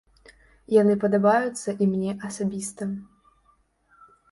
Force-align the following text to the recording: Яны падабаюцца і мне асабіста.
Яны 0.81 0.95
падабаюцца 1.03 1.69
і 1.85 1.89
мне 1.93 2.11
асабіста. 2.29 2.83